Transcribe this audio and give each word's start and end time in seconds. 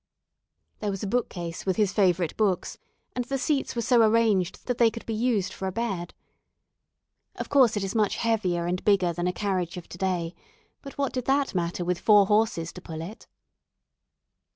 There 0.79 0.89
was 0.89 1.03
a 1.03 1.07
bookcase 1.07 1.63
with 1.63 1.75
his 1.75 1.93
favourite 1.93 2.35
books, 2.35 2.79
and 3.15 3.23
the 3.25 3.37
seats 3.37 3.75
were 3.75 3.83
so 3.83 4.01
arranged 4.01 4.65
that 4.65 4.79
they 4.79 4.89
could 4.89 5.05
be 5.05 5.13
used 5.13 5.53
for 5.53 5.67
a 5.67 5.71
bed. 5.71 6.15
Of 7.35 7.49
course 7.49 7.77
it 7.77 7.83
is 7.83 7.93
much 7.93 8.15
heavier 8.15 8.65
and 8.65 8.83
bigger 8.83 9.13
than 9.13 9.27
a 9.27 9.31
carriage 9.31 9.77
of 9.77 9.87
to 9.89 9.99
day, 9.99 10.33
but 10.81 10.97
what 10.97 11.13
did 11.13 11.25
that 11.25 11.53
matter 11.53 11.85
with 11.85 11.99
four 11.99 12.25
horses 12.25 12.73
to 12.73 12.81
pull 12.81 13.03
it? 13.03 13.27